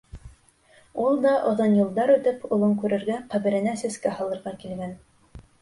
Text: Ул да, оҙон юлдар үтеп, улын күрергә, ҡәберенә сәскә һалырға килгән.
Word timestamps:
Ул 1.03 1.19
да, 1.25 1.33
оҙон 1.51 1.75
юлдар 1.81 2.13
үтеп, 2.15 2.47
улын 2.57 2.75
күрергә, 2.85 3.21
ҡәберенә 3.35 3.77
сәскә 3.83 4.15
һалырға 4.19 4.59
килгән. 4.65 4.99